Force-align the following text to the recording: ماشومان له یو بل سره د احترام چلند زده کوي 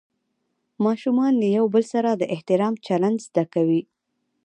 ماشومان 0.85 1.33
له 1.41 1.47
یو 1.57 1.65
بل 1.73 1.83
سره 1.93 2.09
د 2.15 2.23
احترام 2.35 2.73
چلند 2.85 3.17
زده 3.27 3.43
کوي 3.53 3.81